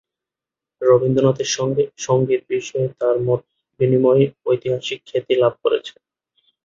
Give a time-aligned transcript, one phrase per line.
[0.81, 5.93] রবীন্দ্রনাথের সঙ্গে সঙ্গীত বিষয়ে তার মতবিনিময় ঐতিহাসিক খ্যাতি লাভ করেছে।